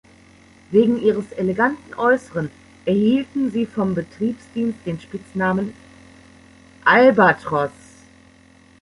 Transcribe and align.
Wegen 0.71 0.99
ihres 0.99 1.31
eleganten 1.33 1.93
Äußeren 1.93 2.49
erhielten 2.85 3.51
sie 3.51 3.67
vom 3.67 3.93
Betriebsdienst 3.93 4.79
den 4.83 4.99
Spitznamen 4.99 5.75
"Albatros". 6.83 7.69